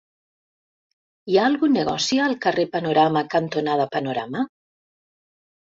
[1.33, 4.47] Hi ha algun negoci al carrer Panorama cantonada Panorama?